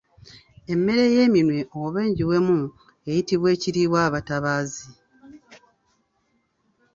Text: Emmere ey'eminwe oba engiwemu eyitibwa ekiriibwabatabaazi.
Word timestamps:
Emmere 0.73 1.03
ey'eminwe 1.07 1.59
oba 1.81 1.99
engiwemu 2.07 2.59
eyitibwa 3.09 3.49
ekiriibwabatabaazi. 3.55 4.87